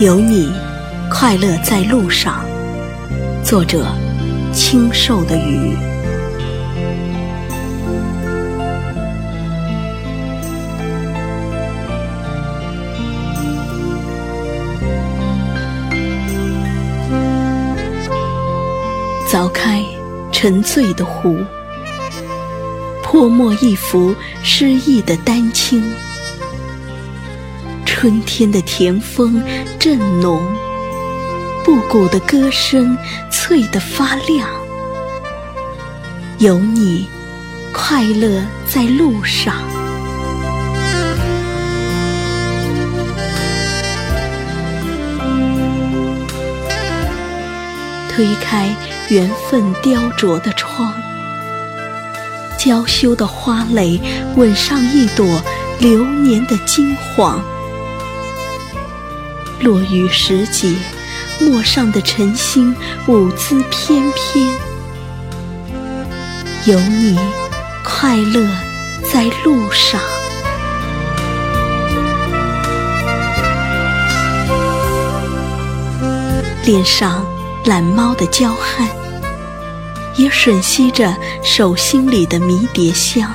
[0.00, 0.52] 有你，
[1.08, 2.44] 快乐在路上。
[3.44, 3.86] 作者：
[4.52, 5.76] 清瘦的鱼。
[19.30, 19.80] 凿开
[20.32, 21.38] 沉醉的湖，
[23.00, 25.80] 泼墨一幅诗意的丹青。
[27.94, 29.40] 春天的甜风
[29.78, 30.42] 正浓，
[31.64, 32.98] 布谷的歌声
[33.30, 34.48] 脆得发亮。
[36.38, 37.06] 有你，
[37.72, 39.54] 快乐在路上。
[48.08, 48.74] 推开
[49.08, 50.92] 缘分雕琢的窗，
[52.58, 54.00] 娇羞的花蕾
[54.34, 55.40] 吻上一朵
[55.78, 57.40] 流年的金黄。
[59.60, 60.74] 落雨时节，
[61.40, 62.74] 陌上的晨星
[63.06, 64.46] 舞姿翩翩。
[66.66, 67.18] 有你，
[67.84, 68.46] 快乐
[69.12, 70.00] 在路上。
[76.64, 77.26] 脸上
[77.66, 78.88] 懒猫的娇憨，
[80.16, 83.30] 也吮吸着手心里的迷迭香。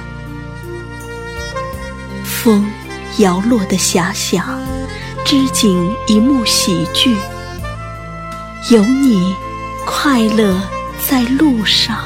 [2.24, 2.68] 风
[3.18, 4.60] 摇落的遐想。
[5.26, 7.16] 织锦一幕喜剧，
[8.72, 9.36] 有你，
[9.86, 10.60] 快乐
[11.08, 11.98] 在路上。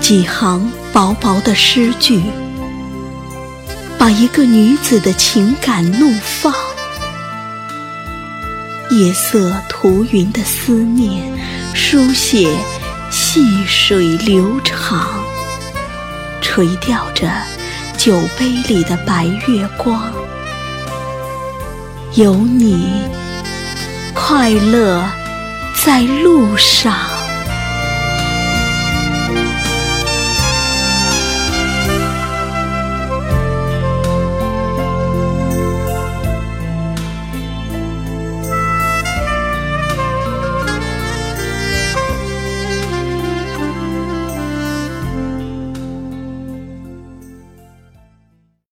[0.00, 2.22] 几行薄薄的诗句，
[3.98, 6.52] 把一个女子的情感怒放。
[8.90, 11.22] 夜色涂云的思念，
[11.74, 12.56] 书写
[13.10, 15.24] 细水流长。
[16.52, 17.30] 垂钓着
[17.96, 20.12] 酒杯里的白月光，
[22.14, 23.04] 有你，
[24.12, 25.00] 快乐
[25.84, 27.09] 在路上。